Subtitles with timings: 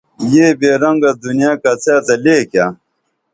[0.31, 2.67] یہ بے رنگہ دنیائیں کڅہ تہ لے کیہ